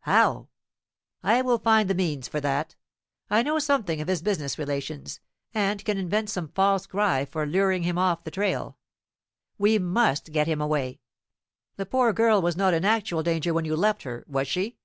"How?" 0.00 0.48
"I 1.22 1.40
will 1.40 1.56
find 1.58 1.88
the 1.88 1.94
means 1.94 2.28
for 2.28 2.38
that. 2.42 2.74
I 3.30 3.42
know 3.42 3.58
something 3.58 3.98
of 4.02 4.08
his 4.08 4.20
business 4.20 4.58
relations, 4.58 5.20
and 5.54 5.82
can 5.86 5.96
invent 5.96 6.28
some 6.28 6.48
false 6.48 6.86
cry 6.86 7.24
for 7.24 7.46
luring 7.46 7.82
him 7.82 7.96
off 7.96 8.22
the 8.24 8.30
trail. 8.30 8.76
We 9.56 9.78
must 9.78 10.32
get 10.32 10.46
him 10.48 10.60
away. 10.60 11.00
The 11.76 11.86
poor 11.86 12.12
girl 12.12 12.42
was 12.42 12.58
not 12.58 12.74
in 12.74 12.84
actual 12.84 13.22
danger 13.22 13.54
when 13.54 13.64
you 13.64 13.74
left 13.74 14.02
her, 14.02 14.22
was 14.28 14.48
she?" 14.48 14.76